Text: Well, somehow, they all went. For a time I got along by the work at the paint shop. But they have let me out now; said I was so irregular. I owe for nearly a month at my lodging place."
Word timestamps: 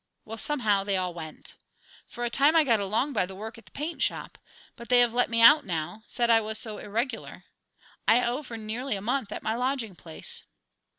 Well, 0.25 0.39
somehow, 0.39 0.83
they 0.83 0.97
all 0.97 1.13
went. 1.13 1.57
For 2.07 2.25
a 2.25 2.31
time 2.31 2.55
I 2.55 2.63
got 2.63 2.79
along 2.79 3.13
by 3.13 3.27
the 3.27 3.35
work 3.35 3.59
at 3.59 3.65
the 3.67 3.71
paint 3.71 4.01
shop. 4.01 4.39
But 4.75 4.89
they 4.89 4.99
have 4.99 5.13
let 5.13 5.29
me 5.29 5.43
out 5.43 5.63
now; 5.63 6.01
said 6.07 6.27
I 6.31 6.41
was 6.41 6.57
so 6.57 6.79
irregular. 6.79 7.43
I 8.07 8.23
owe 8.25 8.41
for 8.41 8.57
nearly 8.57 8.95
a 8.95 8.99
month 9.03 9.31
at 9.31 9.43
my 9.43 9.53
lodging 9.53 9.93
place." 9.95 10.45